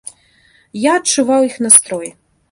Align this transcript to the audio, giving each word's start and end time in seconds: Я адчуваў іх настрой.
Я 0.85 0.95
адчуваў 0.99 1.45
іх 1.49 1.59
настрой. 1.65 2.09